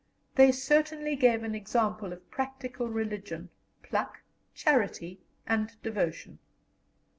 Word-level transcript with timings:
They 0.33 0.51
certainly 0.51 1.15
gave 1.15 1.43
an 1.43 1.53
example 1.53 2.11
of 2.11 2.27
practical 2.31 2.87
religion, 2.89 3.51
pluck, 3.83 4.23
charity, 4.55 5.19
and 5.45 5.79
devotion. 5.83 6.39